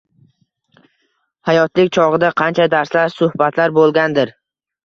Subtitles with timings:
[1.51, 4.35] hayotlik chog‘ida qancha darslar, suhbatlar bo‘lgandir.